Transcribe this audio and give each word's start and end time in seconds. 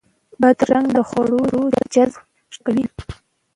بادرنګ 0.41 0.87
د 0.95 0.97
خوړو 1.09 1.41
جذب 1.93 2.21
ښه 2.53 2.59
کوي. 2.65 2.85